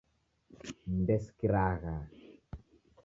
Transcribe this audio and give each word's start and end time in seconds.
Ndesikiragha 1.01 1.93